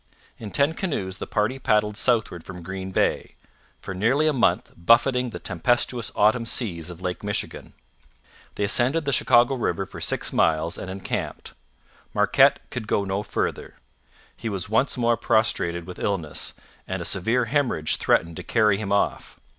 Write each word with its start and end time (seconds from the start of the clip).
In 0.39 0.49
ten 0.49 0.73
canoes 0.73 1.19
the 1.19 1.27
party 1.27 1.59
paddled 1.59 1.95
southward 1.95 2.43
from 2.43 2.63
Green 2.63 2.89
Bay, 2.89 3.35
for 3.79 3.93
nearly 3.93 4.25
a 4.25 4.33
month 4.33 4.71
buffeting 4.75 5.29
the 5.29 5.37
tempestuous 5.37 6.11
autumn 6.15 6.47
seas 6.47 6.89
of 6.89 7.01
Lake 7.01 7.23
Michigan. 7.23 7.73
They 8.55 8.63
ascended 8.63 9.05
the 9.05 9.11
Chicago 9.13 9.53
river 9.53 9.85
for 9.85 10.01
six 10.01 10.33
miles 10.33 10.75
and 10.79 10.89
encamped. 10.89 11.53
Marquette 12.15 12.61
could 12.71 12.87
go 12.87 13.03
no 13.03 13.21
farther; 13.21 13.75
he 14.35 14.49
was 14.49 14.67
once 14.71 14.97
more 14.97 15.17
prostrated 15.17 15.85
with 15.85 15.99
illness, 15.99 16.55
and 16.87 16.99
a 16.99 17.05
severe 17.05 17.45
hemorrhage 17.45 17.97
threatened 17.97 18.37
to 18.37 18.43
carry 18.43 18.79
him 18.79 18.91
off. 18.91 19.39